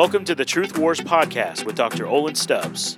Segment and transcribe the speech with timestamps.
[0.00, 2.06] Welcome to the Truth Wars podcast with Dr.
[2.06, 2.96] Olin Stubbs.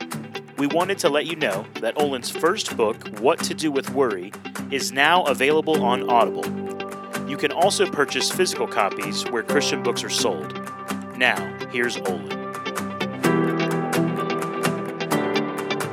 [0.57, 4.32] We wanted to let you know that Olin's first book, What to Do with Worry,
[4.71, 6.46] is now available on Audible.
[7.29, 10.52] You can also purchase physical copies where Christian books are sold.
[11.19, 11.34] Now,
[11.73, 12.30] here's Olin.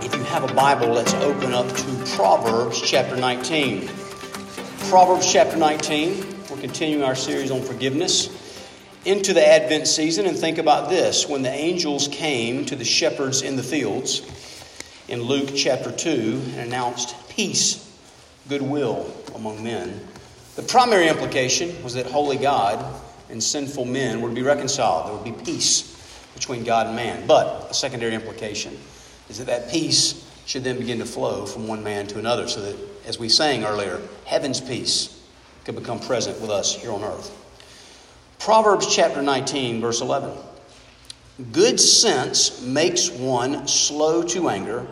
[0.04, 3.90] If you have a Bible, let's open up to Proverbs chapter 19.
[4.92, 6.18] Proverbs chapter 19,
[6.52, 8.49] we're continuing our series on forgiveness
[9.06, 11.28] into the Advent season and think about this.
[11.28, 14.22] When the angels came to the shepherds in the fields
[15.08, 17.86] in Luke chapter 2 and announced peace,
[18.48, 20.02] goodwill among men,
[20.56, 25.08] the primary implication was that holy God and sinful men would be reconciled.
[25.08, 25.96] There would be peace
[26.34, 27.28] between God and man.
[27.28, 28.78] But a secondary implication
[29.30, 32.62] is that that peace should then begin to flow from one man to another so
[32.62, 35.24] that, as we sang earlier, heaven's peace
[35.64, 37.39] could become present with us here on earth.
[38.40, 40.32] Proverbs chapter 19, verse 11.
[41.52, 44.88] Good sense makes one slow to anger,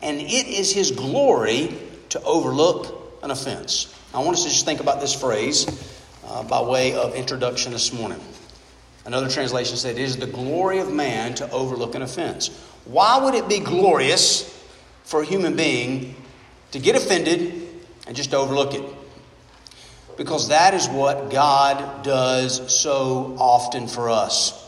[0.00, 1.76] and it is his glory
[2.08, 3.94] to overlook an offense.
[4.14, 5.66] I want us to just think about this phrase
[6.26, 8.20] uh, by way of introduction this morning.
[9.04, 12.48] Another translation said, It is the glory of man to overlook an offense.
[12.86, 14.52] Why would it be glorious
[15.04, 16.14] for a human being
[16.72, 17.68] to get offended
[18.06, 18.82] and just overlook it?
[20.16, 24.62] Because that is what God does so often for us.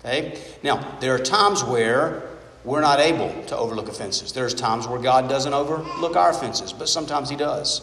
[0.00, 0.38] Okay?
[0.62, 2.28] Now, there are times where
[2.64, 4.32] we're not able to overlook offenses.
[4.32, 7.82] There's times where God doesn't overlook our offenses, but sometimes He does.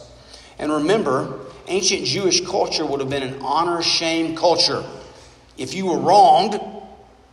[0.58, 4.84] And remember, ancient Jewish culture would have been an honor shame culture.
[5.58, 6.60] If you were wronged,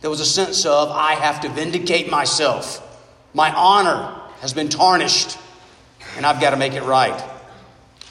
[0.01, 2.85] there was a sense of, I have to vindicate myself.
[3.33, 5.37] My honor has been tarnished,
[6.17, 7.19] and I've got to make it right.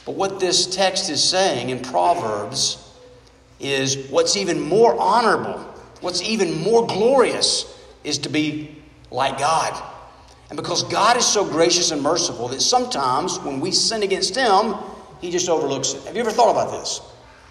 [0.09, 2.83] But what this text is saying in Proverbs
[3.61, 5.59] is what's even more honorable,
[6.01, 8.75] what's even more glorious, is to be
[9.11, 9.79] like God.
[10.49, 14.77] And because God is so gracious and merciful that sometimes when we sin against Him,
[15.21, 16.03] He just overlooks it.
[16.05, 17.03] Have you ever thought about this?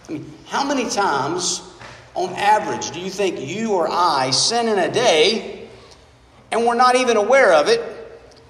[0.09, 1.61] I mean, how many times
[2.15, 5.69] on average do you think you or I sin in a day
[6.51, 7.96] and we're not even aware of it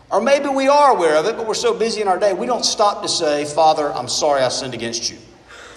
[0.09, 2.45] or maybe we are aware of it, but we're so busy in our day, we
[2.45, 5.18] don't stop to say, Father, I'm sorry I sinned against you.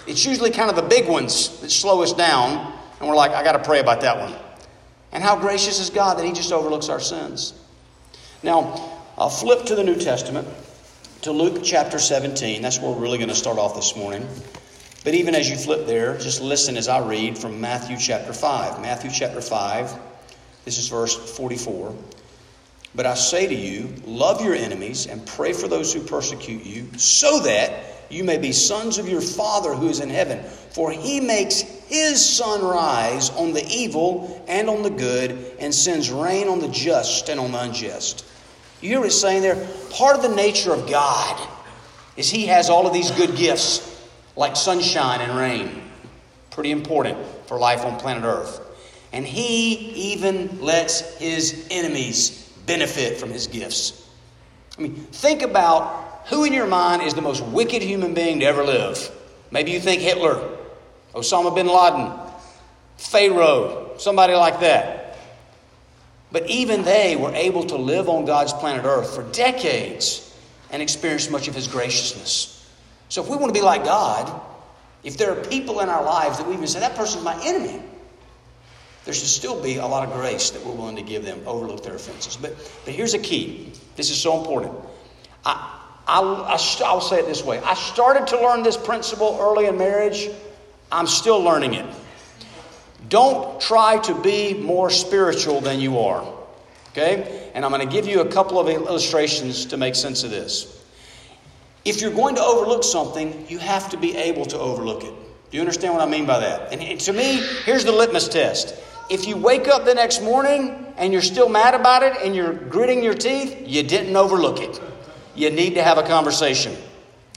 [0.07, 3.43] It's usually kind of the big ones that slow us down, and we're like, I
[3.43, 4.33] got to pray about that one.
[5.11, 7.53] And how gracious is God that He just overlooks our sins.
[8.41, 10.47] Now, I'll flip to the New Testament,
[11.23, 12.61] to Luke chapter 17.
[12.61, 14.27] That's where we're really going to start off this morning.
[15.03, 18.81] But even as you flip there, just listen as I read from Matthew chapter 5.
[18.81, 19.93] Matthew chapter 5,
[20.63, 21.95] this is verse 44.
[22.93, 26.87] But I say to you, love your enemies and pray for those who persecute you,
[26.97, 30.43] so that you may be sons of your Father who is in heaven.
[30.43, 36.11] For he makes his sun rise on the evil and on the good, and sends
[36.11, 38.25] rain on the just and on the unjust.
[38.81, 39.67] You hear what it's saying there?
[39.91, 41.47] Part of the nature of God
[42.17, 43.87] is he has all of these good gifts,
[44.35, 45.83] like sunshine and rain.
[46.49, 48.59] Pretty important for life on planet Earth.
[49.13, 49.75] And he
[50.11, 54.07] even lets his enemies benefit from his gifts.
[54.77, 58.45] I mean, think about who in your mind is the most wicked human being to
[58.45, 59.11] ever live.
[59.51, 60.57] Maybe you think Hitler,
[61.13, 62.11] Osama bin Laden,
[62.97, 65.17] Pharaoh, somebody like that.
[66.31, 70.33] But even they were able to live on God's planet Earth for decades
[70.71, 72.57] and experience much of His graciousness.
[73.09, 74.41] So if we want to be like God,
[75.03, 77.81] if there are people in our lives that we even say, that person's my enemy,
[79.05, 81.83] there should still be a lot of grace that we're willing to give them, overlook
[81.83, 82.37] their offenses.
[82.37, 83.71] But, but here's a key.
[83.95, 84.75] This is so important.
[85.43, 89.65] I, I, I, I'll say it this way I started to learn this principle early
[89.65, 90.29] in marriage.
[90.91, 91.85] I'm still learning it.
[93.09, 96.21] Don't try to be more spiritual than you are.
[96.89, 97.49] Okay?
[97.55, 100.77] And I'm going to give you a couple of illustrations to make sense of this.
[101.83, 105.13] If you're going to overlook something, you have to be able to overlook it.
[105.49, 106.71] Do you understand what I mean by that?
[106.71, 108.75] And to me, here's the litmus test
[109.09, 112.53] if you wake up the next morning and you're still mad about it and you're
[112.53, 114.79] gritting your teeth, you didn't overlook it.
[115.35, 116.75] You need to have a conversation.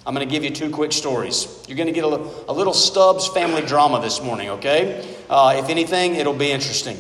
[0.07, 1.65] I'm going to give you two quick stories.
[1.67, 2.17] You're going to get a,
[2.49, 5.17] a little Stubbs family drama this morning, okay?
[5.31, 6.99] Uh, if anything, it'll be interesting.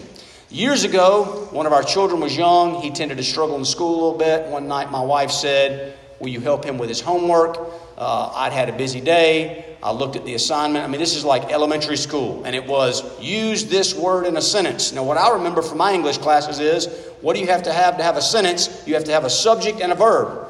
[0.48, 2.80] Years ago, one of our children was young.
[2.80, 4.48] He tended to struggle in school a little bit.
[4.50, 7.58] One night, my wife said, Will you help him with his homework?
[7.98, 9.73] Uh, I'd had a busy day.
[9.84, 10.82] I looked at the assignment.
[10.82, 14.40] I mean, this is like elementary school, and it was use this word in a
[14.40, 14.92] sentence.
[14.92, 16.88] Now, what I remember from my English classes is
[17.20, 18.82] what do you have to have to have a sentence?
[18.86, 20.48] You have to have a subject and a verb.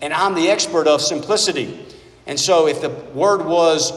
[0.00, 1.84] And I'm the expert of simplicity.
[2.26, 3.92] And so if the word was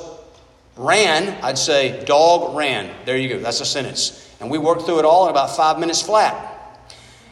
[0.75, 2.93] ran, I'd say dog ran.
[3.05, 3.39] There you go.
[3.39, 4.35] That's a sentence.
[4.41, 6.49] And we worked through it all in about five minutes flat.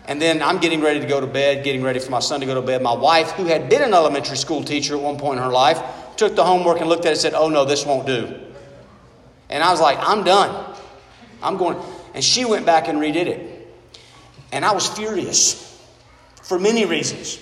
[0.07, 2.45] And then I'm getting ready to go to bed, getting ready for my son to
[2.45, 2.81] go to bed.
[2.81, 5.81] My wife, who had been an elementary school teacher at one point in her life,
[6.18, 8.40] took the homework and looked at it and said, Oh no, this won't do.
[9.50, 10.75] And I was like, I'm done.
[11.44, 11.78] I'm going.
[12.13, 13.68] And she went back and redid it.
[14.52, 15.68] And I was furious
[16.44, 17.40] for many reasons.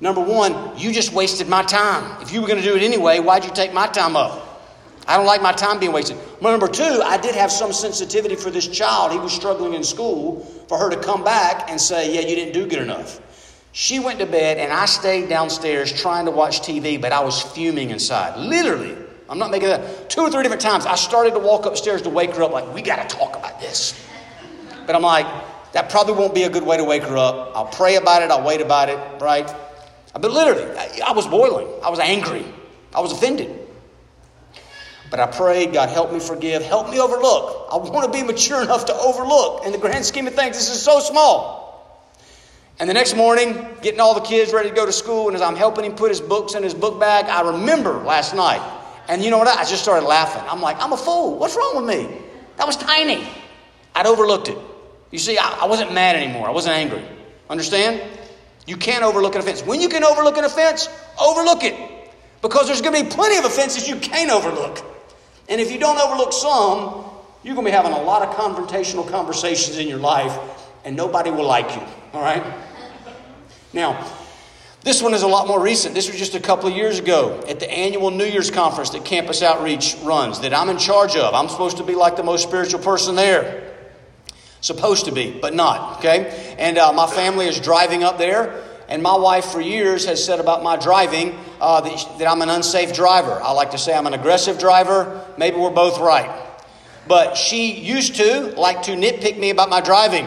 [0.00, 2.22] Number one, you just wasted my time.
[2.22, 4.44] If you were going to do it anyway, why'd you take my time up?
[5.06, 6.18] I don't like my time being wasted.
[6.40, 9.10] Number two, I did have some sensitivity for this child.
[9.10, 10.44] He was struggling in school.
[10.68, 13.20] For her to come back and say, Yeah, you didn't do good enough.
[13.72, 17.40] She went to bed and I stayed downstairs trying to watch TV, but I was
[17.42, 18.38] fuming inside.
[18.38, 18.96] Literally.
[19.28, 20.08] I'm not making that.
[20.08, 22.72] Two or three different times, I started to walk upstairs to wake her up, like,
[22.72, 23.94] We got to talk about this.
[24.86, 25.26] But I'm like,
[25.72, 27.52] That probably won't be a good way to wake her up.
[27.54, 29.52] I'll pray about it, I'll wait about it, right?
[30.14, 30.76] But literally,
[31.06, 31.68] I was boiling.
[31.84, 32.44] I was angry.
[32.94, 33.54] I was offended.
[35.10, 37.68] But I prayed, God, help me forgive, help me overlook.
[37.72, 39.64] I want to be mature enough to overlook.
[39.64, 41.67] In the grand scheme of things, this is so small.
[42.80, 45.42] And the next morning, getting all the kids ready to go to school, and as
[45.42, 48.62] I'm helping him put his books in his book bag, I remember last night.
[49.08, 49.48] And you know what?
[49.48, 50.42] I just started laughing.
[50.48, 51.38] I'm like, I'm a fool.
[51.38, 52.18] What's wrong with me?
[52.56, 53.26] That was tiny.
[53.96, 54.58] I'd overlooked it.
[55.10, 56.46] You see, I, I wasn't mad anymore.
[56.46, 57.02] I wasn't angry.
[57.50, 58.00] Understand?
[58.66, 59.62] You can't overlook an offense.
[59.62, 60.88] When you can overlook an offense,
[61.20, 61.74] overlook it.
[62.42, 64.84] Because there's going to be plenty of offenses you can't overlook.
[65.48, 67.06] And if you don't overlook some,
[67.42, 70.38] you're going to be having a lot of confrontational conversations in your life,
[70.84, 71.82] and nobody will like you.
[72.12, 72.44] All right?
[73.72, 74.10] Now,
[74.82, 75.94] this one is a lot more recent.
[75.94, 79.04] This was just a couple of years ago at the annual New Year's conference that
[79.04, 81.34] Campus Outreach runs, that I'm in charge of.
[81.34, 83.76] I'm supposed to be like the most spiritual person there.
[84.60, 86.56] Supposed to be, but not, okay?
[86.58, 90.40] And uh, my family is driving up there, and my wife for years has said
[90.40, 93.40] about my driving uh, that, that I'm an unsafe driver.
[93.42, 95.24] I like to say I'm an aggressive driver.
[95.36, 96.46] Maybe we're both right.
[97.06, 100.26] But she used to like to nitpick me about my driving.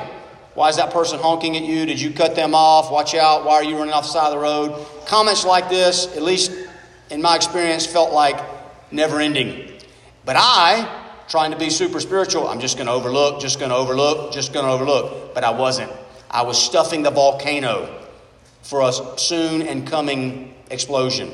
[0.54, 1.86] Why is that person honking at you?
[1.86, 2.92] Did you cut them off?
[2.92, 3.46] Watch out.
[3.46, 4.86] Why are you running off the side of the road?
[5.06, 6.52] Comments like this, at least
[7.10, 8.38] in my experience, felt like
[8.92, 9.72] never ending.
[10.26, 10.98] But I
[11.30, 12.48] trying to be super spiritual.
[12.48, 15.34] I'm just going to overlook, just going to overlook, just going to overlook.
[15.34, 15.92] But I wasn't.
[16.30, 18.06] I was stuffing the volcano
[18.62, 21.32] for a soon and coming explosion.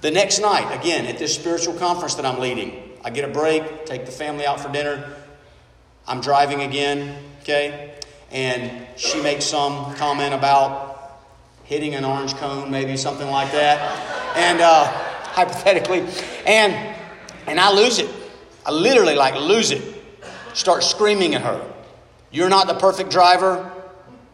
[0.00, 3.86] The next night, again, at this spiritual conference that I'm leading, I get a break,
[3.86, 5.16] take the family out for dinner.
[6.06, 7.93] I'm driving again, okay?
[8.34, 11.20] And she makes some comment about
[11.62, 13.78] hitting an orange cone, maybe something like that.
[14.36, 14.84] And uh,
[15.32, 16.00] hypothetically,
[16.44, 16.94] and
[17.46, 18.10] and I lose it.
[18.66, 19.82] I literally like lose it.
[20.52, 21.64] Start screaming at her.
[22.30, 23.70] You're not the perfect driver.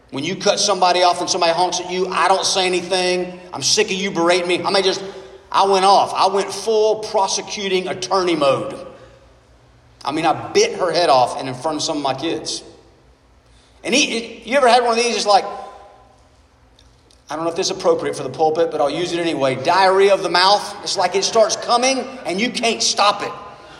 [0.09, 3.39] When you cut somebody off and somebody honks at you, I don't say anything.
[3.53, 4.61] I'm sick of you berating me.
[4.63, 5.03] I may just,
[5.51, 6.13] I went off.
[6.13, 8.87] I went full prosecuting attorney mode.
[10.03, 12.63] I mean, I bit her head off and in front of some of my kids.
[13.83, 15.15] And he, you ever had one of these?
[15.15, 15.45] It's like,
[17.29, 19.55] I don't know if this is appropriate for the pulpit, but I'll use it anyway.
[19.55, 20.83] Diarrhea of the mouth.
[20.83, 23.31] It's like it starts coming and you can't stop it.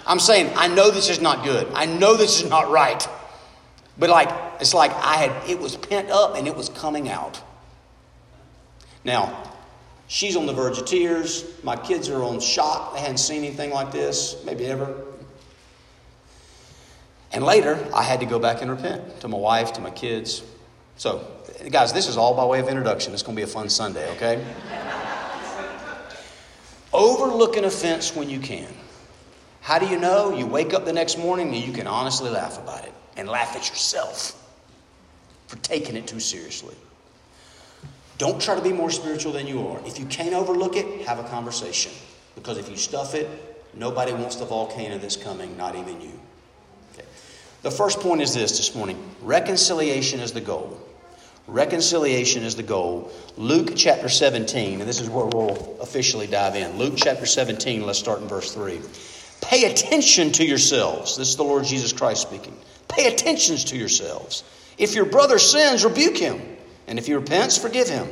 [0.08, 1.68] I'm saying, I know this is not good.
[1.74, 3.06] I know this is not right.
[4.00, 4.30] But like,
[4.62, 7.42] it's like I had, it was pent up and it was coming out.
[9.04, 9.52] Now,
[10.08, 11.46] she's on the verge of tears.
[11.62, 12.94] My kids are on shock.
[12.94, 14.96] They hadn't seen anything like this, maybe ever.
[17.34, 20.44] And later, I had to go back and repent to my wife, to my kids.
[20.98, 21.26] So,
[21.70, 23.14] guys, this is all by way of introduction.
[23.14, 24.44] It's going to be a fun Sunday, okay?
[26.94, 28.68] Overlook an offense when you can.
[29.62, 30.36] How do you know?
[30.36, 33.56] You wake up the next morning and you can honestly laugh about it and laugh
[33.56, 34.38] at yourself
[35.48, 36.76] for taking it too seriously.
[38.18, 39.80] Don't try to be more spiritual than you are.
[39.86, 41.92] If you can't overlook it, have a conversation.
[42.36, 43.28] Because if you stuff it,
[43.74, 46.20] nobody wants the volcano that's coming, not even you.
[47.62, 50.80] The first point is this this morning reconciliation is the goal.
[51.48, 53.12] Reconciliation is the goal.
[53.38, 56.78] Luke chapter 17, and this is where we'll officially dive in.
[56.78, 58.80] Luke chapter 17, let's start in verse 3.
[59.42, 61.18] Pay attention to yourselves.
[61.18, 62.58] This is the Lord Jesus Christ speaking.
[62.88, 64.44] Pay attention to yourselves.
[64.78, 66.42] If your brother sins, rebuke him.
[66.88, 68.08] And if he repents, forgive him.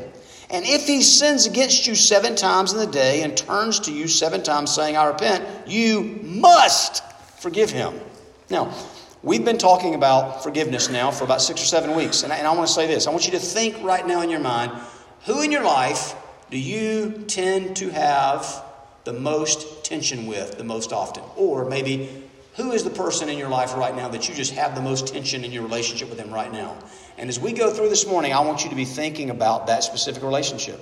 [0.49, 4.07] And if he sins against you seven times in the day and turns to you
[4.07, 7.03] seven times saying, I repent, you must
[7.39, 7.93] forgive him.
[8.49, 8.73] Now,
[9.23, 12.23] we've been talking about forgiveness now for about six or seven weeks.
[12.23, 14.21] And I, and I want to say this I want you to think right now
[14.21, 14.71] in your mind
[15.25, 16.15] who in your life
[16.49, 18.63] do you tend to have
[19.03, 21.23] the most tension with the most often?
[21.35, 22.09] Or maybe
[22.55, 25.07] who is the person in your life right now that you just have the most
[25.07, 26.77] tension in your relationship with them right now?
[27.17, 29.83] And as we go through this morning, I want you to be thinking about that
[29.83, 30.79] specific relationship.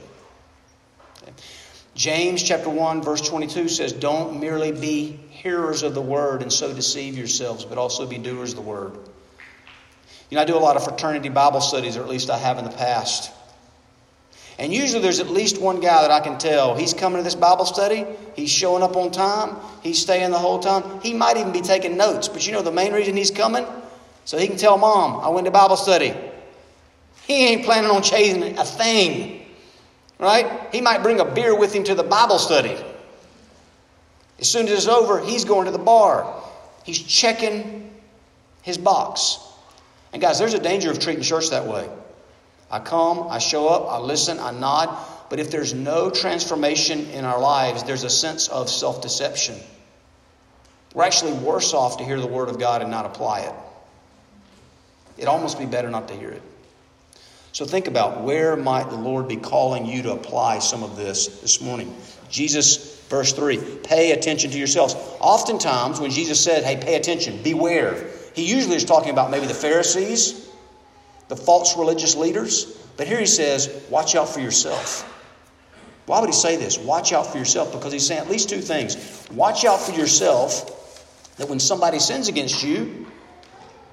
[1.98, 6.72] James chapter 1 verse 22 says, "Don't merely be hearers of the word and so
[6.72, 8.94] deceive yourselves, but also be doers of the word."
[10.30, 12.60] You know, I do a lot of fraternity Bible studies, or at least I have
[12.60, 13.32] in the past.
[14.60, 17.36] And usually there's at least one guy that I can tell he's coming to this
[17.36, 20.84] Bible study, he's showing up on time, he's staying the whole time.
[21.02, 23.66] He might even be taking notes, but you know the main reason he's coming?
[24.26, 26.14] So he can tell mom, I went to Bible study.
[27.26, 29.37] He ain't planning on chasing a thing,
[30.20, 30.70] right?
[30.72, 32.78] He might bring a beer with him to the Bible study.
[34.40, 36.44] As soon as it's over, he's going to the bar.
[36.84, 37.94] He's checking
[38.62, 39.40] his box.
[40.14, 41.90] And guys, there's a danger of treating church that way.
[42.70, 44.98] I come, I show up, I listen, I nod,
[45.30, 49.56] but if there's no transformation in our lives, there's a sense of self deception.
[50.94, 53.54] We're actually worse off to hear the Word of God and not apply it.
[55.18, 56.42] It'd almost be better not to hear it.
[57.58, 61.42] So think about where might the Lord be calling you to apply some of this
[61.42, 61.92] this morning.
[62.30, 64.94] Jesus, verse 3, pay attention to yourselves.
[65.20, 69.56] Oftentimes, when Jesus said, hey, pay attention, beware, he usually is talking about maybe the
[69.56, 70.48] Pharisees,
[71.30, 72.78] the false religious leaders.
[72.96, 75.12] But here he says, watch out for yourself.
[76.06, 76.78] Why would he say this?
[76.78, 79.28] Watch out for yourself because he's saying at least two things.
[79.32, 83.08] Watch out for yourself that when somebody sins against you,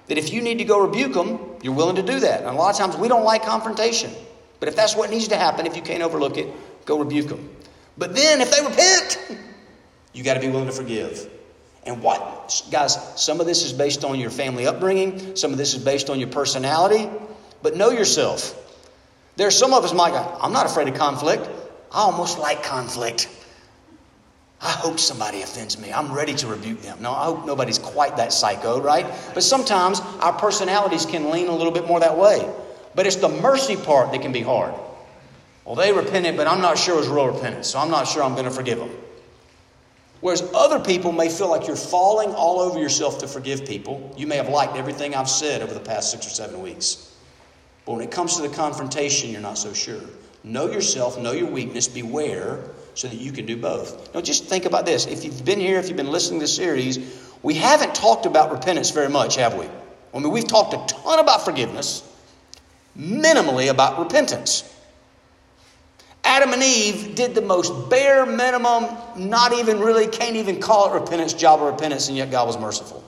[0.07, 2.41] that if you need to go rebuke them, you're willing to do that.
[2.41, 4.11] And a lot of times we don't like confrontation.
[4.61, 6.49] But if that's what needs to happen, if you can't overlook it,
[6.85, 7.51] go rebuke them.
[7.97, 9.19] But then if they repent,
[10.13, 11.31] you got to be willing to forgive.
[11.87, 15.75] And what, guys, some of this is based on your family upbringing, some of this
[15.75, 17.11] is based on your personality,
[17.63, 18.61] but know yourself.
[19.37, 21.47] There's some of us might go, I'm not afraid of conflict.
[21.93, 23.29] I almost like conflict.
[24.65, 25.93] I hope somebody offends me.
[25.93, 27.03] I'm ready to rebuke them.
[27.03, 29.05] No, I hope nobody's quite that psycho, right?
[29.35, 32.51] But sometimes our personalities can lean a little bit more that way.
[32.95, 34.73] But it's the mercy part that can be hard.
[35.67, 38.23] Well, they repented, but I'm not sure it was real repentance, so I'm not sure
[38.23, 38.91] I'm going to forgive them.
[40.23, 44.15] Whereas other people may feel like you're falling all over yourself to forgive people.
[44.17, 47.15] You may have liked everything I've said over the past six or seven weeks.
[47.85, 50.01] But when it comes to the confrontation, you're not so sure.
[50.43, 52.61] Know yourself, know your weakness, beware
[52.95, 54.15] so that you can do both.
[54.15, 55.07] Now, just think about this.
[55.07, 56.99] If you've been here, if you've been listening to this series,
[57.43, 59.67] we haven't talked about repentance very much, have we?
[60.15, 62.09] I mean, we've talked a ton about forgiveness,
[62.97, 64.71] minimally about repentance.
[66.23, 68.87] Adam and Eve did the most bare minimum,
[69.17, 72.59] not even really, can't even call it repentance, job of repentance, and yet God was
[72.59, 73.05] merciful.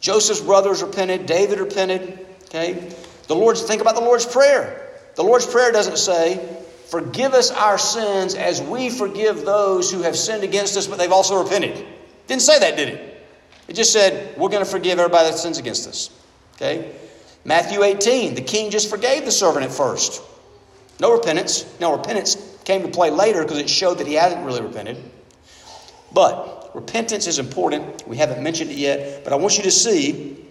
[0.00, 2.92] Joseph's brothers repented, David repented, okay?
[3.26, 4.90] The Lord's, think about the Lord's Prayer.
[5.14, 6.46] The Lord's Prayer doesn't say,
[6.90, 11.12] Forgive us our sins as we forgive those who have sinned against us, but they've
[11.12, 11.84] also repented.
[12.26, 13.26] Didn't say that, did it?
[13.68, 16.10] It just said, We're going to forgive everybody that sins against us.
[16.56, 16.94] Okay?
[17.44, 20.22] Matthew 18, the king just forgave the servant at first.
[21.00, 21.66] No repentance.
[21.80, 25.02] Now, repentance came to play later because it showed that he hadn't really repented.
[26.12, 28.06] But repentance is important.
[28.06, 30.43] We haven't mentioned it yet, but I want you to see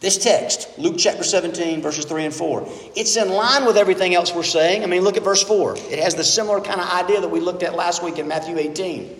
[0.00, 4.32] this text, Luke chapter 17, verses 3 and 4, it's in line with everything else
[4.32, 4.84] we're saying.
[4.84, 5.74] I mean, look at verse 4.
[5.76, 8.56] It has the similar kind of idea that we looked at last week in Matthew
[8.58, 9.18] 18.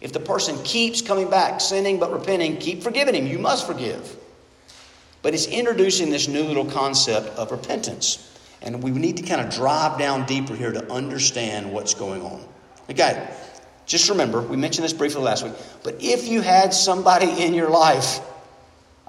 [0.00, 3.26] If the person keeps coming back, sinning but repenting, keep forgiving him.
[3.26, 4.16] You must forgive.
[5.22, 8.26] But it's introducing this new little concept of repentance.
[8.62, 12.42] And we need to kind of drive down deeper here to understand what's going on.
[12.88, 13.28] Okay,
[13.84, 17.70] just remember, we mentioned this briefly last week, but if you had somebody in your
[17.70, 18.20] life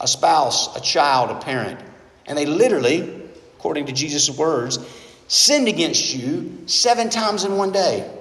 [0.01, 1.79] a spouse, a child, a parent,
[2.25, 3.23] and they literally,
[3.57, 4.79] according to Jesus' words,
[5.27, 8.11] sinned against you seven times in one day.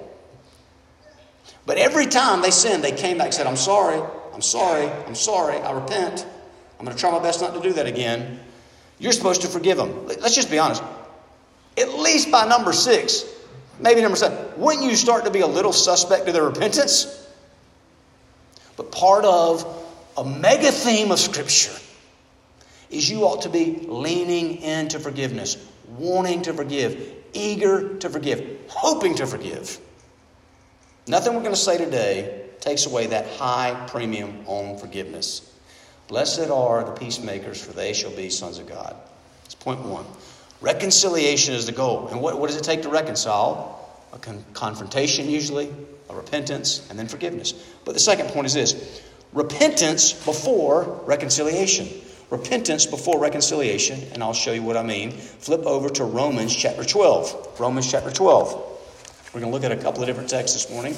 [1.65, 4.01] But every time they sinned, they came back and said, I'm sorry,
[4.33, 6.25] I'm sorry, I'm sorry, I repent.
[6.79, 8.39] I'm going to try my best not to do that again.
[8.99, 10.07] You're supposed to forgive them.
[10.07, 10.83] Let's just be honest.
[11.77, 13.25] At least by number six,
[13.79, 17.17] maybe number seven, wouldn't you start to be a little suspect of their repentance?
[18.77, 19.80] But part of
[20.17, 21.77] a mega theme of Scripture
[22.89, 25.57] is you ought to be leaning into forgiveness,
[25.97, 29.79] wanting to forgive, eager to forgive, hoping to forgive.
[31.07, 35.47] Nothing we're going to say today takes away that high premium on forgiveness.
[36.07, 38.95] Blessed are the peacemakers, for they shall be sons of God.
[39.43, 40.05] That's point one.
[40.59, 42.09] Reconciliation is the goal.
[42.09, 43.77] And what, what does it take to reconcile?
[44.13, 45.73] A con- confrontation, usually,
[46.09, 47.53] a repentance, and then forgiveness.
[47.85, 49.01] But the second point is this
[49.33, 51.87] repentance before reconciliation.
[52.29, 55.11] Repentance before reconciliation, and I'll show you what I mean.
[55.11, 57.59] Flip over to Romans chapter 12.
[57.59, 58.53] Romans chapter 12.
[59.33, 60.95] We're going to look at a couple of different texts this morning.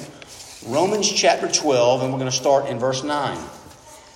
[0.66, 3.36] Romans chapter 12, and we're going to start in verse 9.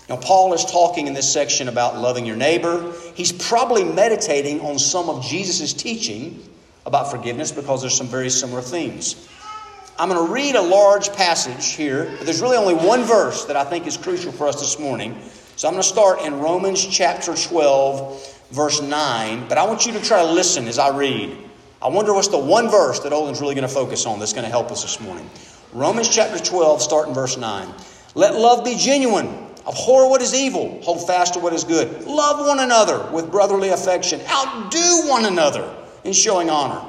[0.09, 2.93] Now, Paul is talking in this section about loving your neighbor.
[3.15, 6.43] He's probably meditating on some of Jesus' teaching
[6.87, 9.29] about forgiveness because there's some very similar themes.
[10.00, 13.57] I'm going to read a large passage here, but there's really only one verse that
[13.57, 15.21] I think is crucial for us this morning.
[15.57, 19.93] So I'm going to start in Romans chapter 12, verse 9, but I want you
[19.95, 21.37] to try to listen as I read.
[21.83, 24.45] I wonder what's the one verse that Olin's really going to focus on that's going
[24.45, 25.28] to help us this morning.
[25.73, 27.69] Romans chapter 12, starting verse 9.
[28.14, 29.26] Let love be genuine.
[29.67, 30.81] Abhor what is evil.
[30.83, 32.05] Hold fast to what is good.
[32.05, 34.21] Love one another with brotherly affection.
[34.28, 35.75] Outdo one another
[36.05, 36.88] in showing honor.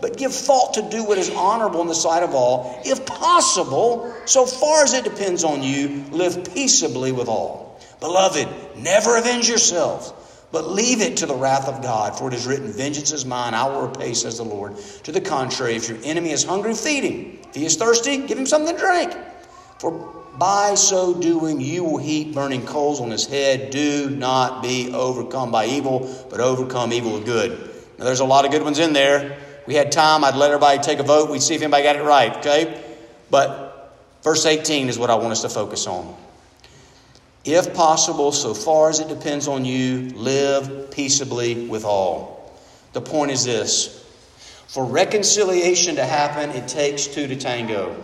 [0.00, 2.80] but give thought to do what is honorable in the sight of all.
[2.84, 7.80] If possible, so far as it depends on you, live peaceably with all.
[8.00, 10.12] Beloved, never avenge yourselves
[10.50, 13.54] but leave it to the wrath of God, for it is written, Vengeance is mine,
[13.54, 14.76] I will repay, says the Lord.
[15.04, 17.38] To the contrary, if your enemy is hungry, feed him.
[17.50, 19.14] If he is thirsty, give him something to drink.
[19.78, 23.70] For by so doing, you will heap burning coals on his head.
[23.70, 27.50] Do not be overcome by evil, but overcome evil with good.
[27.98, 29.38] Now, there's a lot of good ones in there.
[29.68, 31.28] We had time, I'd let everybody take a vote.
[31.28, 32.82] We'd see if anybody got it right, okay?
[33.28, 36.16] But verse 18 is what I want us to focus on.
[37.44, 42.58] If possible, so far as it depends on you, live peaceably with all.
[42.94, 44.06] The point is this
[44.68, 48.02] for reconciliation to happen, it takes two to tango.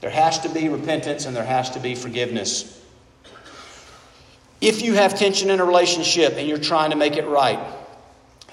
[0.00, 2.80] There has to be repentance and there has to be forgiveness.
[4.60, 7.58] If you have tension in a relationship and you're trying to make it right,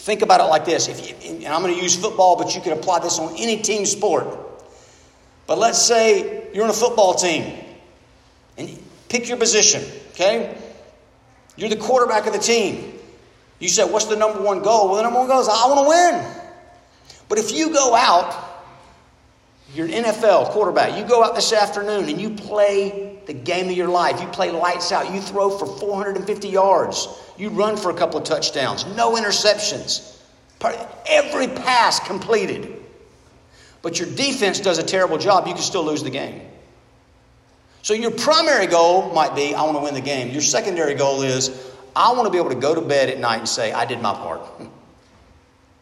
[0.03, 0.89] think about it like this.
[0.89, 3.61] If you, and I'm going to use football, but you can apply this on any
[3.61, 4.27] team sport.
[5.47, 7.57] But let's say you're on a football team
[8.57, 9.81] and pick your position.
[10.11, 10.57] Okay?
[11.55, 12.99] You're the quarterback of the team.
[13.59, 14.87] You said, What's the number one goal?
[14.87, 16.43] Well, the number one goal is, I want to win.
[17.29, 18.35] But if you go out,
[19.73, 23.77] you're an NFL quarterback, you go out this afternoon and you play the game of
[23.77, 24.21] your life.
[24.21, 25.13] You play lights out.
[25.13, 27.07] You throw for 450 yards.
[27.37, 28.85] You run for a couple of touchdowns.
[28.95, 30.17] No interceptions.
[31.07, 32.81] Every pass completed.
[33.81, 35.47] But your defense does a terrible job.
[35.47, 36.41] You can still lose the game.
[37.81, 40.31] So your primary goal might be, I want to win the game.
[40.31, 43.39] Your secondary goal is, I want to be able to go to bed at night
[43.39, 44.39] and say, I did my part.
[44.39, 44.67] Hmm.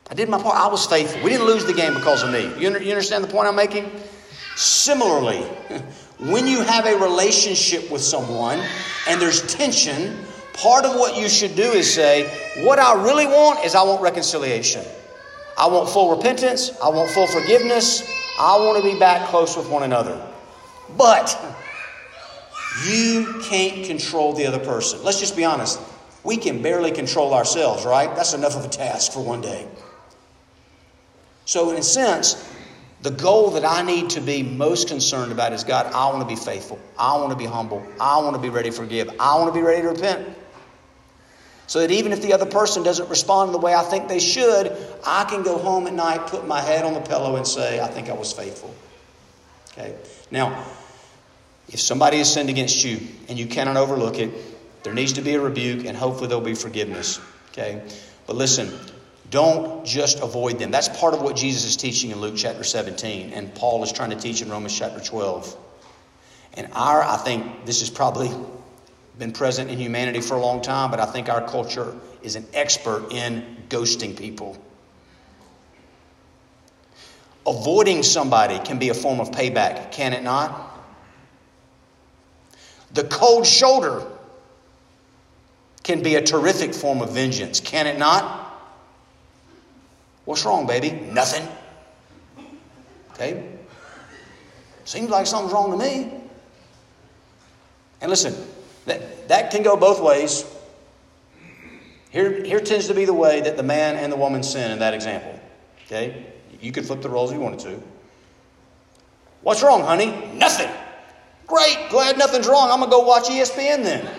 [0.09, 0.55] I did my part.
[0.57, 1.21] I was faithful.
[1.23, 2.51] We didn't lose the game because of me.
[2.59, 3.89] You, understand the point I'm making?
[4.55, 5.41] Similarly,
[6.19, 8.59] when you have a relationship with someone
[9.07, 10.17] and there's tension,
[10.53, 12.29] part of what you should do is say,
[12.63, 14.83] What I really want is I want reconciliation.
[15.57, 16.71] I want full repentance.
[16.81, 18.03] I want full forgiveness.
[18.39, 20.19] I want to be back close with one another.
[20.97, 21.37] But
[22.85, 25.03] you can't control the other person.
[25.03, 25.79] Let's just be honest.
[26.23, 28.15] We can barely control ourselves, right?
[28.15, 29.67] That's enough of a task for one day.
[31.45, 32.35] So, in a sense,
[33.01, 36.27] the goal that I need to be most concerned about is God, I want to
[36.27, 36.79] be faithful.
[36.97, 37.85] I want to be humble.
[37.99, 39.09] I want to be ready to forgive.
[39.19, 40.37] I want to be ready to repent.
[41.65, 44.19] So that even if the other person doesn't respond in the way I think they
[44.19, 47.79] should, I can go home at night, put my head on the pillow, and say,
[47.79, 48.75] I think I was faithful.
[49.71, 49.95] Okay?
[50.29, 50.65] Now,
[51.69, 54.31] if somebody has sinned against you and you cannot overlook it,
[54.83, 57.19] there needs to be a rebuke and hopefully there'll be forgiveness.
[57.51, 57.81] Okay?
[58.27, 58.69] But listen,
[59.31, 60.71] don't just avoid them.
[60.71, 64.09] That's part of what Jesus is teaching in Luke chapter 17 and Paul is trying
[64.09, 65.57] to teach in Romans chapter 12.
[66.55, 68.29] And our, I think this has probably
[69.17, 72.45] been present in humanity for a long time, but I think our culture is an
[72.53, 74.57] expert in ghosting people.
[77.47, 80.77] Avoiding somebody can be a form of payback, can it not?
[82.93, 84.05] The cold shoulder
[85.83, 88.40] can be a terrific form of vengeance, can it not?
[90.31, 90.91] What's wrong, baby?
[90.91, 91.45] Nothing.
[93.11, 93.49] Okay?
[94.85, 96.09] Seems like something's wrong to me.
[97.99, 98.33] And listen,
[98.85, 100.45] that, that can go both ways.
[102.11, 104.79] Here, here tends to be the way that the man and the woman sin in
[104.79, 105.37] that example.
[105.87, 106.27] Okay?
[106.61, 107.83] You could flip the roles if you wanted to.
[109.41, 110.31] What's wrong, honey?
[110.35, 110.71] Nothing.
[111.45, 112.71] Great, glad nothing's wrong.
[112.71, 114.09] I'm going to go watch ESPN then.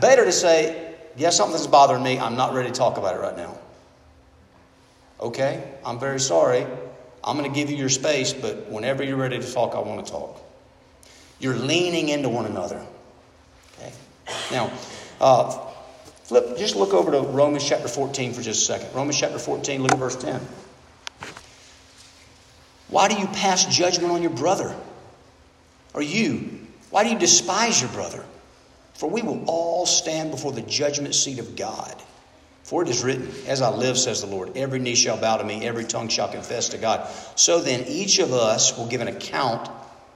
[0.00, 0.87] Better to say,
[1.18, 2.18] yeah, something's bothering me.
[2.18, 3.58] I'm not ready to talk about it right now.
[5.20, 6.64] Okay, I'm very sorry.
[7.24, 10.06] I'm going to give you your space, but whenever you're ready to talk, I want
[10.06, 10.40] to talk.
[11.40, 12.84] You're leaning into one another.
[13.78, 13.92] Okay?
[14.52, 14.72] Now,
[15.20, 15.50] uh,
[16.22, 18.94] flip, just look over to Romans chapter 14 for just a second.
[18.94, 20.40] Romans chapter 14, look at verse 10.
[22.88, 24.74] Why do you pass judgment on your brother?
[25.94, 26.60] Or you?
[26.90, 28.24] Why do you despise your brother?
[28.98, 31.94] For we will all stand before the judgment seat of God.
[32.64, 35.44] For it is written, As I live, says the Lord, every knee shall bow to
[35.44, 37.08] me, every tongue shall confess to God.
[37.36, 39.70] So then, each of us will give an account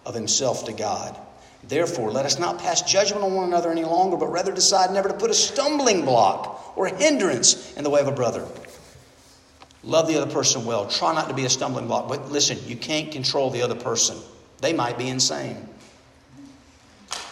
[0.04, 1.16] of himself to God.
[1.62, 5.08] Therefore, let us not pass judgment on one another any longer, but rather decide never
[5.08, 8.44] to put a stumbling block or a hindrance in the way of a brother.
[9.84, 10.88] Love the other person well.
[10.88, 12.08] Try not to be a stumbling block.
[12.08, 14.18] But listen, you can't control the other person.
[14.60, 15.68] They might be insane.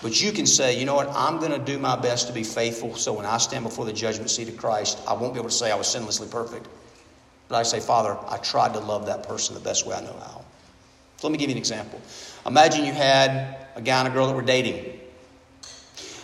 [0.02, 2.42] But you can say, you know what, I'm going to do my best to be
[2.42, 5.50] faithful so when I stand before the judgment seat of Christ, I won't be able
[5.50, 6.66] to say I was sinlessly perfect.
[7.48, 10.16] But I say, Father, I tried to love that person the best way I know
[10.18, 10.44] how.
[11.18, 12.00] So let me give you an example.
[12.46, 14.98] Imagine you had a guy and a girl that were dating.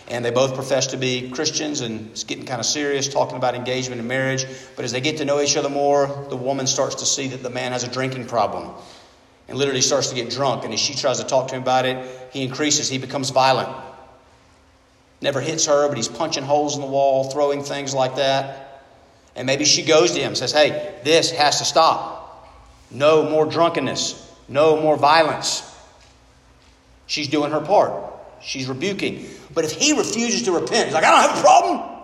[0.07, 3.53] And they both profess to be Christians and it's getting kind of serious, talking about
[3.53, 4.45] engagement and marriage.
[4.75, 7.43] But as they get to know each other more, the woman starts to see that
[7.43, 8.73] the man has a drinking problem
[9.47, 10.65] and literally starts to get drunk.
[10.65, 13.69] And as she tries to talk to him about it, he increases, he becomes violent.
[15.21, 18.83] Never hits her, but he's punching holes in the wall, throwing things like that.
[19.35, 22.15] And maybe she goes to him and says, Hey, this has to stop.
[22.91, 25.63] No more drunkenness, no more violence.
[27.05, 27.93] She's doing her part.
[28.41, 29.27] She's rebuking.
[29.53, 31.97] But if he refuses to repent, he's like, I don't have a problem.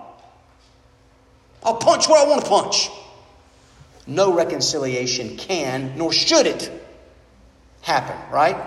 [1.64, 2.90] I'll punch where I want to punch.
[4.06, 6.83] No reconciliation can, nor should it,
[7.84, 8.58] happen, right?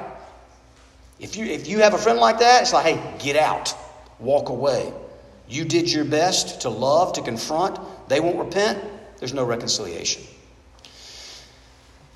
[1.19, 3.75] If you, if you have a friend like that, it's like, hey, get out,
[4.21, 4.93] walk away.
[5.49, 7.79] You did your best to love, to confront.
[8.09, 8.83] They won't repent.
[9.19, 10.23] There's no reconciliation.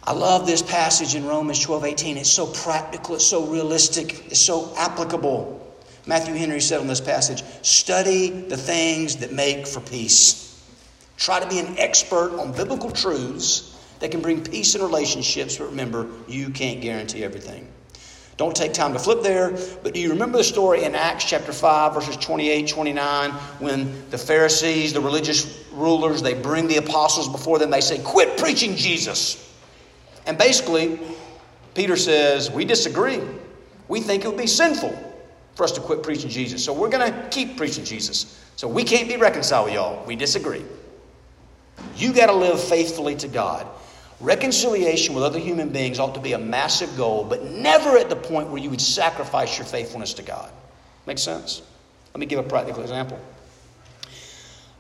[0.05, 2.17] I love this passage in Romans 12 18.
[2.19, 5.59] It's so practical, it's so realistic, it's so applicable.
[6.07, 10.47] Matthew Henry said on this passage study the things that make for peace.
[11.17, 13.70] Try to be an expert on biblical truths
[14.01, 17.69] that can bring peace in relationships, but remember, you can't guarantee everything.
[18.37, 19.51] Don't take time to flip there,
[19.83, 24.17] but do you remember the story in Acts chapter 5, verses 28, 29, when the
[24.17, 29.47] Pharisees, the religious rulers, they bring the apostles before them, they say, Quit preaching Jesus.
[30.27, 30.99] And basically,
[31.75, 33.21] Peter says, We disagree.
[33.89, 34.97] We think it would be sinful
[35.55, 36.65] for us to quit preaching Jesus.
[36.65, 38.43] So we're going to keep preaching Jesus.
[38.57, 40.07] So we can't be reconciled with y'all.
[40.07, 40.65] We disagree.
[41.97, 43.67] You got to live faithfully to God.
[44.21, 48.17] Reconciliation with other human beings ought to be a massive goal, but never at the
[48.17, 50.51] point where you would sacrifice your faithfulness to God.
[51.07, 51.63] Make sense?
[52.13, 53.19] Let me give a practical example.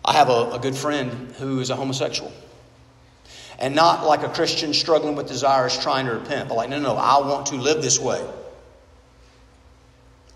[0.04, 2.32] I have a, a good friend who is a homosexual.
[3.58, 6.96] And not like a Christian struggling with desires trying to repent, but like, no, no,
[6.96, 8.22] I want to live this way.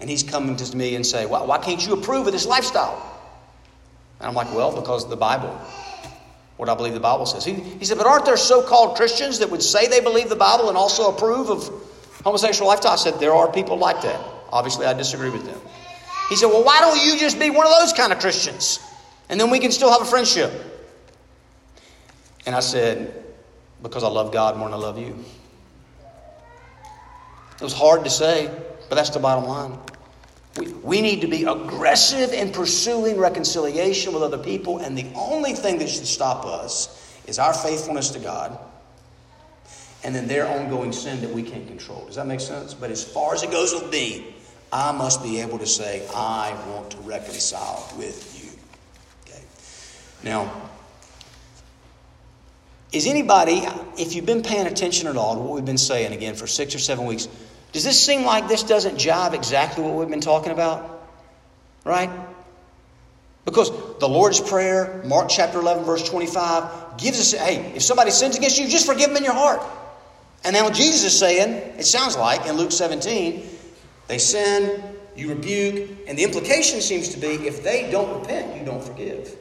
[0.01, 3.15] And he's coming to me and say, why, why can't you approve of this lifestyle?
[4.21, 5.59] And I'm like, well, because the Bible.
[6.57, 7.45] What I believe the Bible says.
[7.45, 10.37] He, he said, but aren't there so called Christians that would say they believe the
[10.37, 11.69] Bible and also approve of
[12.23, 12.93] homosexual lifestyle?
[12.93, 14.21] I said, there are people like that.
[14.51, 15.61] Obviously, I disagree with them.
[16.29, 18.79] He said, well, why don't you just be one of those kind of Christians?
[19.29, 20.53] And then we can still have a friendship.
[22.47, 23.25] And I said,
[23.83, 25.17] because I love God more than I love you.
[27.57, 28.51] It was hard to say,
[28.89, 29.79] but that's the bottom line.
[30.59, 35.53] We, we need to be aggressive in pursuing reconciliation with other people, and the only
[35.53, 38.59] thing that should stop us is our faithfulness to God
[40.05, 42.05] and then their ongoing sin that we can't control.
[42.07, 42.75] Does that make sense?
[42.75, 44.35] But as far as it goes with me,
[44.71, 48.51] I must be able to say, I want to reconcile with you.
[49.27, 49.43] Okay.
[50.23, 50.53] Now,
[52.93, 53.63] is anybody,
[53.99, 56.75] if you've been paying attention at all to what we've been saying again for six
[56.75, 57.27] or seven weeks,
[57.75, 61.11] does this seem like this doesn't jive exactly what we've been talking about?
[61.85, 62.09] Right?
[63.45, 68.37] Because the Lord's Prayer, Mark chapter 11, verse 25, gives us, hey, if somebody sins
[68.37, 69.61] against you, just forgive them in your heart.
[70.45, 73.43] And now Jesus is saying, it sounds like in Luke 17,
[74.07, 74.81] they sin,
[75.17, 79.37] you rebuke, and the implication seems to be if they don't repent, you don't forgive.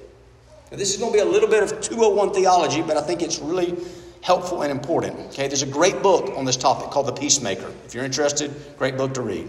[0.71, 3.21] Now, this is going to be a little bit of 201 theology, but I think
[3.21, 3.77] it's really
[4.23, 5.19] helpful and important.
[5.27, 7.69] Okay, there's a great book on this topic called The Peacemaker.
[7.85, 9.47] If you're interested, great book to read.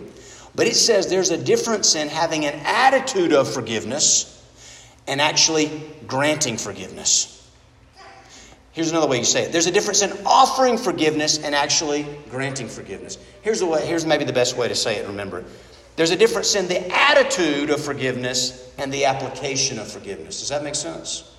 [0.57, 4.31] But it says there's a difference in having an attitude of forgiveness
[5.07, 5.71] and actually
[6.09, 7.31] granting forgiveness.
[8.73, 9.53] Here's another way you say it.
[9.53, 13.17] There's a difference in offering forgiveness and actually granting forgiveness.
[13.43, 15.45] Here's the way, here's maybe the best way to say it, remember.
[15.95, 20.41] There's a difference in the attitude of forgiveness and the application of forgiveness.
[20.41, 21.31] Does that make sense?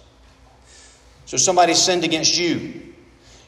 [1.26, 2.94] So somebody sinned against you.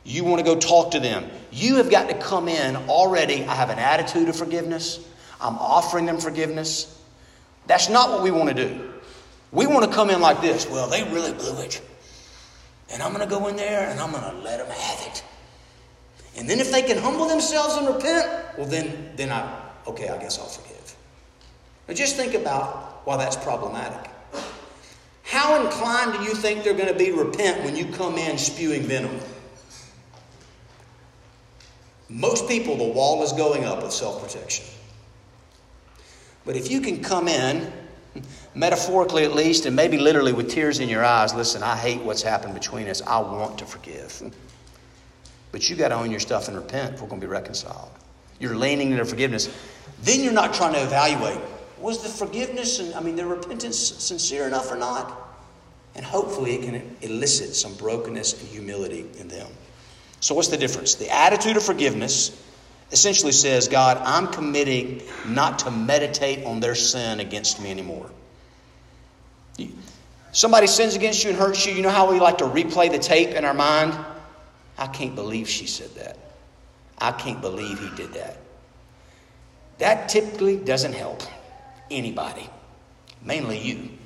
[0.08, 1.30] You want to go talk to them.
[1.52, 3.44] You have got to come in already.
[3.44, 5.06] I have an attitude of forgiveness.
[5.42, 6.98] I'm offering them forgiveness.
[7.68, 8.94] That's not what we want to do.
[9.52, 10.66] We want to come in like this.
[10.66, 11.82] Well, they really blew it.
[12.90, 15.24] And I'm going to go in there and I'm going to let them have it.
[16.38, 20.18] And then if they can humble themselves and repent, well, then, then I, okay, I
[20.20, 20.96] guess I'll forgive.
[21.86, 24.10] But just think about why that's problematic.
[25.24, 28.38] how inclined do you think they're going to be to repent when you come in
[28.38, 29.20] spewing venom?
[32.10, 34.66] Most people, the wall is going up with self protection.
[36.46, 37.72] But if you can come in,
[38.56, 42.22] metaphorically at least, and maybe literally with tears in your eyes, listen, I hate what's
[42.22, 43.02] happened between us.
[43.02, 44.32] I want to forgive.
[45.52, 47.92] But you got to own your stuff and repent if we're going to be reconciled.
[48.40, 49.50] You're leaning into forgiveness.
[50.04, 51.40] Then you're not trying to evaluate
[51.80, 55.26] was the forgiveness and I mean the repentance sincere enough or not?
[55.96, 59.48] And hopefully it can elicit some brokenness and humility in them.
[60.20, 60.96] So what's the difference?
[60.96, 62.32] The attitude of forgiveness
[62.92, 68.10] essentially says, God, I'm committing not to meditate on their sin against me anymore.
[70.32, 73.00] Somebody sins against you and hurts you, you know how we like to replay the
[73.00, 73.98] tape in our mind?
[74.78, 76.18] I can't believe she said that.
[77.00, 78.38] I can't believe he did that.
[79.80, 81.24] That typically doesn't help
[81.90, 82.50] anybody,
[83.24, 83.97] mainly you.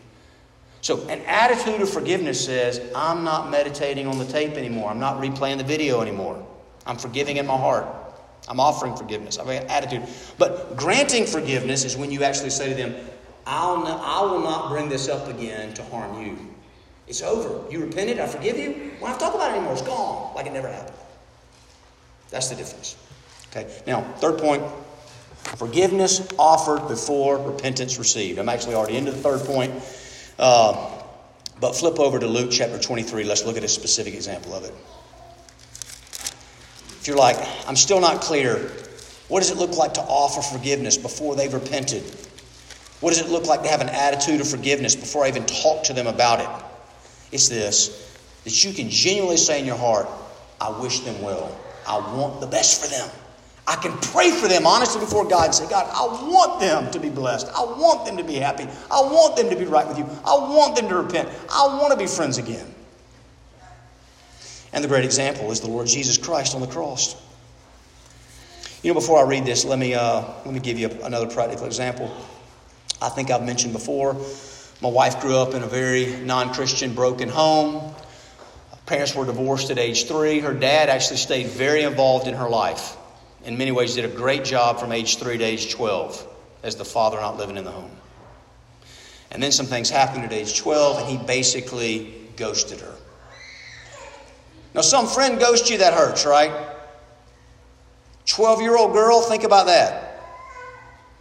[0.81, 4.89] So, an attitude of forgiveness says, I'm not meditating on the tape anymore.
[4.89, 6.43] I'm not replaying the video anymore.
[6.87, 7.85] I'm forgiving in my heart.
[8.47, 9.37] I'm offering forgiveness.
[9.37, 10.03] I have an attitude.
[10.39, 12.95] But granting forgiveness is when you actually say to them,
[13.45, 16.37] I'll not, I will not bring this up again to harm you.
[17.07, 17.69] It's over.
[17.71, 18.19] You repented.
[18.19, 18.91] I forgive you.
[18.99, 19.73] We don't talk about it anymore.
[19.73, 20.97] It's gone, like it never happened.
[22.31, 22.95] That's the difference.
[23.49, 23.69] Okay.
[23.85, 24.63] Now, third point
[25.43, 28.39] forgiveness offered before repentance received.
[28.39, 29.73] I'm actually already into the third point.
[30.41, 30.89] Uh,
[31.59, 33.23] but flip over to Luke chapter 23.
[33.23, 34.73] Let's look at a specific example of it.
[36.99, 38.57] If you're like, I'm still not clear,
[39.27, 42.03] what does it look like to offer forgiveness before they've repented?
[43.01, 45.83] What does it look like to have an attitude of forgiveness before I even talk
[45.85, 46.65] to them about it?
[47.31, 48.09] It's this
[48.43, 50.07] that you can genuinely say in your heart,
[50.59, 51.55] I wish them well.
[51.87, 53.09] I want the best for them.
[53.71, 56.99] I can pray for them honestly before God and say, God, I want them to
[56.99, 57.47] be blessed.
[57.55, 58.67] I want them to be happy.
[58.91, 60.03] I want them to be right with you.
[60.25, 61.29] I want them to repent.
[61.49, 62.67] I want to be friends again.
[64.73, 67.15] And the great example is the Lord Jesus Christ on the cross.
[68.83, 71.65] You know, before I read this, let me, uh, let me give you another practical
[71.65, 72.13] example.
[73.01, 74.17] I think I've mentioned before,
[74.81, 77.95] my wife grew up in a very non Christian, broken home.
[78.85, 80.41] Parents were divorced at age three.
[80.41, 82.97] Her dad actually stayed very involved in her life.
[83.43, 86.27] In many ways, did a great job from age three to age 12
[86.63, 87.91] as the father not living in the home.
[89.31, 92.95] And then some things happened at age 12, and he basically ghosted her.
[94.73, 96.51] Now, some friend ghosts you, that hurts, right?
[98.25, 100.21] 12 year old girl, think about that.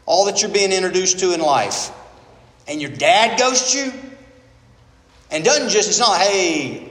[0.07, 1.91] All that you're being introduced to in life.
[2.69, 3.93] And your dad ghosts you?
[5.31, 6.90] And doesn't just, it's not, hey,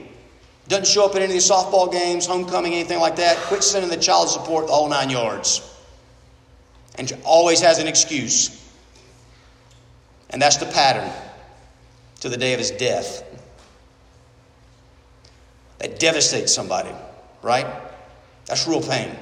[0.70, 3.36] doesn't show up at any of the softball games, homecoming, anything like that.
[3.38, 5.66] Quit sending the child support the whole nine yards.
[6.96, 8.56] And always has an excuse.
[10.30, 11.10] And that's the pattern
[12.20, 13.24] to the day of his death
[15.78, 16.92] that devastates somebody,
[17.42, 17.66] right?
[18.46, 19.16] That's real pain.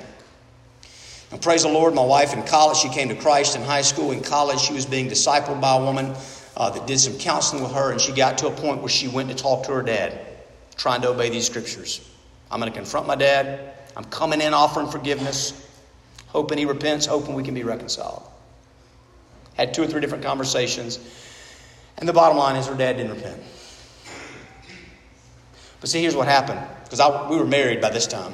[1.30, 4.10] And praise the Lord, my wife in college, she came to Christ in high school.
[4.10, 6.14] In college, she was being discipled by a woman
[6.56, 9.08] uh, that did some counseling with her, and she got to a point where she
[9.08, 10.27] went to talk to her dad,
[10.78, 12.00] trying to obey these scriptures.
[12.50, 13.74] I'm going to confront my dad.
[13.94, 15.68] I'm coming in offering forgiveness,
[16.28, 18.22] hoping he repents, hoping we can be reconciled.
[19.54, 20.98] Had two or three different conversations,
[21.98, 23.42] and the bottom line is her dad didn't repent.
[25.80, 28.32] But see, here's what happened because we were married by this time.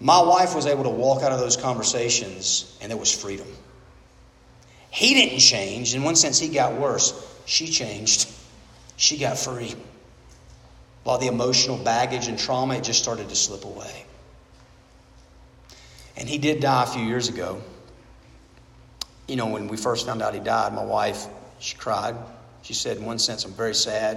[0.00, 3.46] My wife was able to walk out of those conversations and there was freedom.
[4.90, 5.94] He didn't change.
[5.94, 7.12] In one sense, he got worse.
[7.46, 8.28] She changed.
[8.96, 9.74] She got free.
[11.04, 14.04] While the emotional baggage and trauma, it just started to slip away.
[16.16, 17.62] And he did die a few years ago.
[19.26, 21.26] You know, when we first found out he died, my wife,
[21.58, 22.14] she cried.
[22.62, 24.16] She said, in one sense, I'm very sad.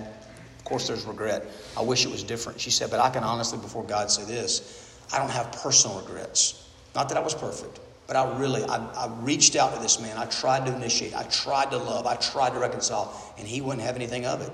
[0.58, 1.46] Of course, there's regret.
[1.78, 2.60] I wish it was different.
[2.60, 6.68] She said, but I can honestly, before God, say this I don't have personal regrets.
[6.96, 10.18] Not that I was perfect, but I really, I, I reached out to this man.
[10.18, 11.16] I tried to initiate.
[11.16, 12.06] I tried to love.
[12.06, 14.52] I tried to reconcile, and he wouldn't have anything of it.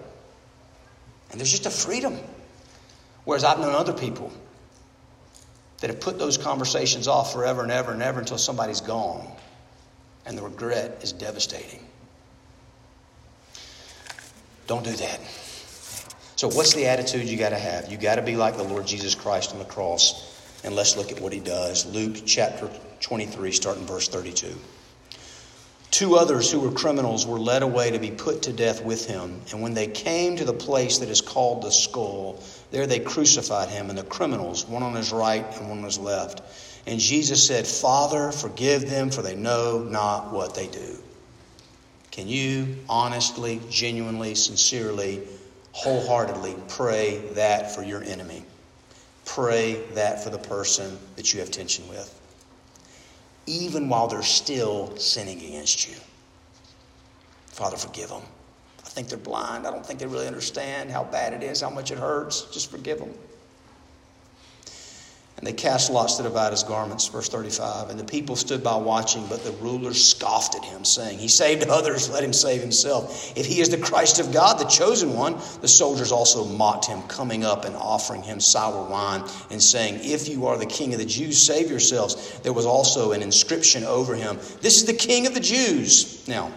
[1.31, 2.17] And there's just a freedom.
[3.25, 4.31] Whereas I've known other people
[5.81, 9.27] that have put those conversations off forever and ever and ever until somebody's gone.
[10.25, 11.79] And the regret is devastating.
[14.67, 15.19] Don't do that.
[16.35, 17.91] So, what's the attitude you got to have?
[17.91, 20.59] You got to be like the Lord Jesus Christ on the cross.
[20.63, 21.85] And let's look at what he does.
[21.85, 24.55] Luke chapter 23, starting verse 32.
[25.99, 29.41] Two others who were criminals were led away to be put to death with him.
[29.51, 33.67] And when they came to the place that is called the skull, there they crucified
[33.67, 36.41] him and the criminals, one on his right and one on his left.
[36.87, 40.95] And Jesus said, Father, forgive them, for they know not what they do.
[42.11, 45.27] Can you honestly, genuinely, sincerely,
[45.73, 48.45] wholeheartedly pray that for your enemy?
[49.25, 52.17] Pray that for the person that you have tension with,
[53.49, 55.95] even while they're still sinning against you.
[57.47, 58.21] Father, forgive them.
[58.85, 59.65] I think they're blind.
[59.65, 62.43] I don't think they really understand how bad it is, how much it hurts.
[62.53, 63.13] Just forgive them.
[65.39, 67.89] And they cast lots to divide his garments, verse 35.
[67.89, 71.63] And the people stood by watching, but the rulers scoffed at him, saying, He saved
[71.69, 73.31] others, let him save himself.
[73.37, 77.01] If he is the Christ of God, the chosen one, the soldiers also mocked him,
[77.03, 80.99] coming up and offering him sour wine, and saying, If you are the king of
[80.99, 82.37] the Jews, save yourselves.
[82.39, 86.27] There was also an inscription over him This is the king of the Jews.
[86.27, 86.51] Now,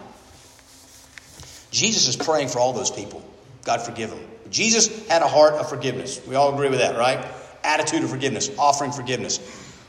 [1.71, 3.23] Jesus is praying for all those people.
[3.63, 4.19] God forgive them.
[4.51, 6.21] Jesus had a heart of forgiveness.
[6.27, 7.25] We all agree with that, right?
[7.63, 9.39] Attitude of forgiveness, offering forgiveness.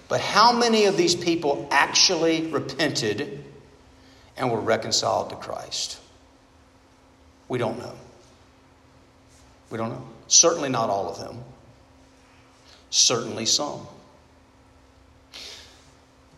[0.08, 3.44] But how many of these people actually repented
[4.36, 5.98] and were reconciled to Christ?
[7.48, 7.94] We don't know.
[9.70, 10.04] We don't know.
[10.26, 11.42] Certainly not all of them.
[12.90, 13.86] Certainly some.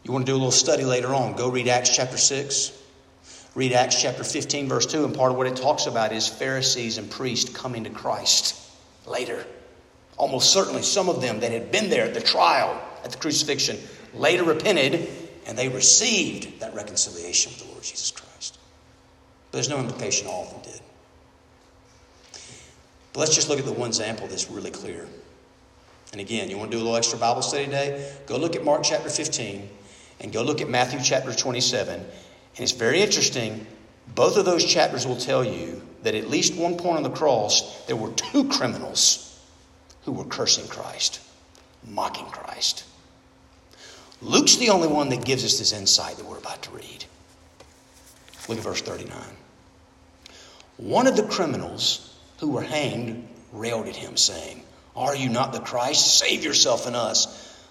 [0.05, 2.73] You want to do a little study later on, go read Acts chapter 6.
[3.57, 6.99] Read Acts chapter 15, verse 2, and part of what it talks about is Pharisees
[6.99, 8.55] and priests coming to Christ
[9.07, 9.47] later.
[10.17, 13.79] Almost certainly some of them that had been there at the trial, at the crucifixion,
[14.15, 15.09] later repented
[15.47, 18.59] and they received that reconciliation with the Lord Jesus Christ.
[19.51, 20.81] But there's no implication all of them did.
[23.13, 25.07] But let's just look at the one example that's really clear.
[26.13, 28.13] And again, you want to do a little extra Bible study today?
[28.27, 29.69] Go look at Mark chapter 15
[30.21, 32.01] and go look at Matthew chapter 27.
[32.01, 32.09] And
[32.57, 33.67] it's very interesting.
[34.15, 37.85] Both of those chapters will tell you that at least one point on the cross,
[37.87, 39.27] there were two criminals
[40.07, 41.21] who were cursing Christ,
[41.85, 42.85] mocking Christ.
[44.23, 47.05] Luke's the only one that gives us this insight that we're about to read.
[48.49, 49.19] Look at verse 39.
[50.77, 54.63] One of the criminals who were hanged railed at him, saying,
[54.95, 56.19] Are you not the Christ?
[56.19, 57.27] Save yourself and us.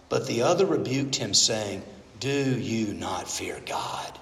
[0.10, 1.84] But the other rebuked him, saying,
[2.20, 4.20] Do you not fear God,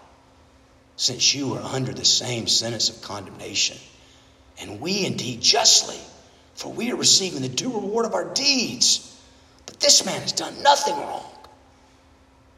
[0.97, 3.77] since you are under the same sentence of condemnation?
[4.59, 5.99] And we indeed justly
[6.55, 9.21] for we are receiving the due reward of our deeds.
[9.65, 11.25] But this man has done nothing wrong.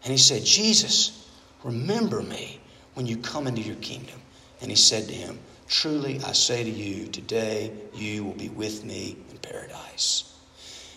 [0.03, 1.27] And he said, Jesus,
[1.63, 2.59] remember me
[2.93, 4.21] when you come into your kingdom.
[4.61, 8.83] And he said to him, Truly I say to you, today you will be with
[8.83, 10.31] me in paradise.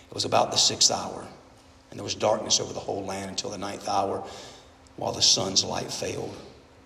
[0.09, 1.27] It was about the sixth hour,
[1.89, 4.23] and there was darkness over the whole land until the ninth hour,
[4.95, 6.35] while the sun's light failed,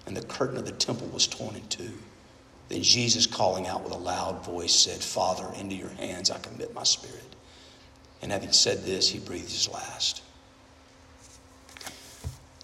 [0.05, 1.91] and the curtain of the temple was torn in two.
[2.69, 6.73] Then Jesus, calling out with a loud voice, said, Father, into your hands I commit
[6.73, 7.35] my spirit.
[8.21, 10.21] And having said this, he breathed his last.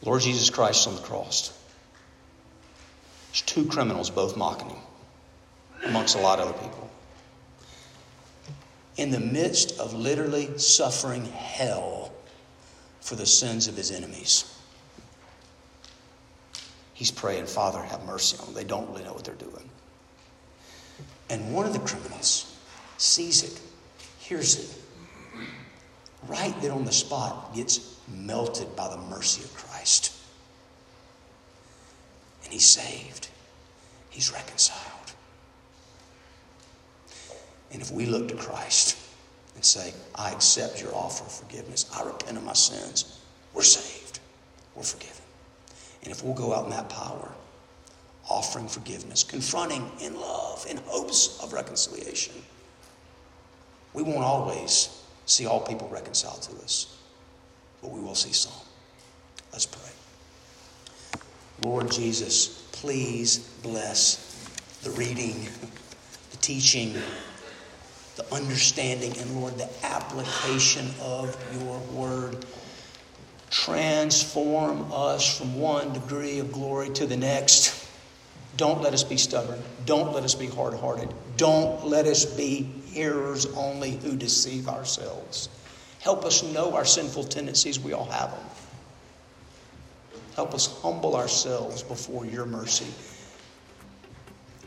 [0.03, 1.53] Lord Jesus Christ on the cross.
[3.31, 4.79] There's two criminals both mocking him,
[5.85, 6.89] amongst a lot of other people.
[8.97, 12.11] In the midst of literally suffering hell
[13.01, 14.53] for the sins of his enemies,
[16.93, 18.55] he's praying, Father, have mercy on them.
[18.55, 19.69] They don't really know what they're doing.
[21.29, 22.55] And one of the criminals
[22.97, 23.59] sees it,
[24.17, 24.75] hears it,
[26.27, 30.13] right there on the spot, gets melted by the mercy of Christ.
[32.43, 33.29] And he's saved,
[34.09, 35.13] he's reconciled.
[37.71, 38.97] And if we look to Christ
[39.55, 43.19] and say, I accept your offer of forgiveness, I repent of my sins,
[43.53, 44.19] we're saved,
[44.75, 45.15] we're forgiven.
[46.01, 47.31] And if we'll go out in that power,
[48.29, 52.33] offering forgiveness, confronting in love, in hopes of reconciliation.
[53.93, 56.97] We won't always see all people reconciled to us,
[57.81, 58.53] but we will see some.
[59.51, 59.91] Let's pray.
[61.65, 65.35] Lord Jesus, please bless the reading,
[66.31, 66.93] the teaching,
[68.15, 72.45] the understanding, and Lord, the application of your word.
[73.49, 77.78] Transform us from one degree of glory to the next.
[78.59, 79.57] Don't let us be stubborn.
[79.85, 81.13] Don't let us be hard hearted.
[81.37, 85.47] Don't let us be hearers only who deceive ourselves.
[86.01, 87.79] Help us know our sinful tendencies.
[87.79, 88.43] We all have them.
[90.35, 92.87] Help us humble ourselves before your mercy.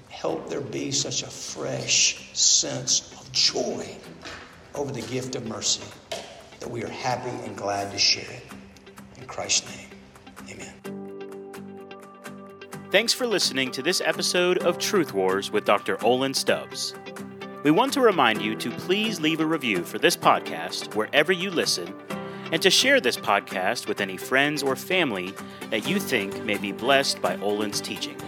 [0.09, 3.87] Help there be such a fresh sense of joy
[4.75, 5.83] over the gift of mercy
[6.61, 8.45] that we are happy and glad to share it.
[9.19, 9.82] In Christ's name,
[12.93, 15.97] Thanks for listening to this episode of Truth Wars with Dr.
[16.05, 16.93] Olin Stubbs.
[17.63, 21.51] We want to remind you to please leave a review for this podcast wherever you
[21.51, 21.95] listen
[22.53, 25.33] and to share this podcast with any friends or family
[25.71, 28.21] that you think may be blessed by Olin's teaching.